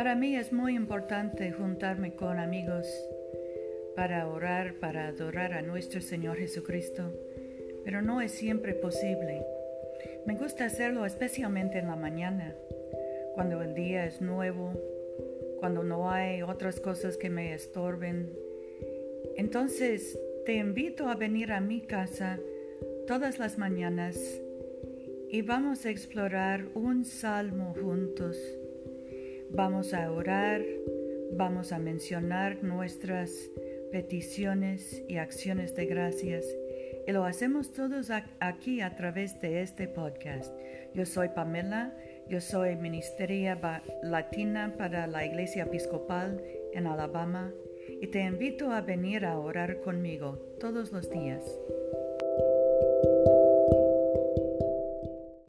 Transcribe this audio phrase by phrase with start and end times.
[0.00, 2.86] Para mí es muy importante juntarme con amigos
[3.94, 7.12] para orar, para adorar a nuestro Señor Jesucristo,
[7.84, 9.44] pero no es siempre posible.
[10.24, 12.54] Me gusta hacerlo especialmente en la mañana,
[13.34, 14.72] cuando el día es nuevo,
[15.58, 18.32] cuando no hay otras cosas que me estorben.
[19.36, 22.40] Entonces te invito a venir a mi casa
[23.06, 24.18] todas las mañanas
[25.28, 28.38] y vamos a explorar un salmo juntos.
[29.52, 30.62] Vamos a orar,
[31.32, 33.50] vamos a mencionar nuestras
[33.90, 36.46] peticiones y acciones de gracias.
[37.06, 40.54] Y lo hacemos todos aquí a través de este podcast.
[40.94, 41.94] Yo soy Pamela,
[42.28, 43.60] yo soy Ministeria
[44.02, 46.42] Latina para la Iglesia Episcopal
[46.72, 47.52] en Alabama
[48.00, 51.42] y te invito a venir a orar conmigo todos los días.